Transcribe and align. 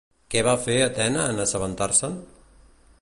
Què 0.35 0.41
va 0.47 0.53
fer 0.63 0.77
Atena 0.85 1.27
en 1.33 1.43
assabentar-se'n? 1.45 2.17